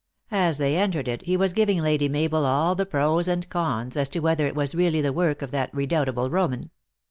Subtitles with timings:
[0.31, 4.09] As they entered it he was giving Lady Mabel all the pros and cons, as
[4.09, 6.71] to whether it was really the work of that redoubtable Roman.